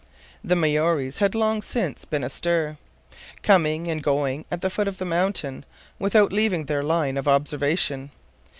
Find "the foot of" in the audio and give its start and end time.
4.61-4.97